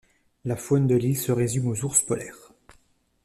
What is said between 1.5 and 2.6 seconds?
aux ours polaires.